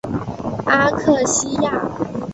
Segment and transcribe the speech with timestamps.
[0.65, 1.71] 阿克西亚。